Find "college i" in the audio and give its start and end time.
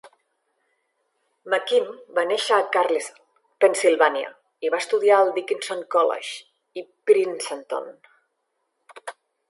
5.97-6.89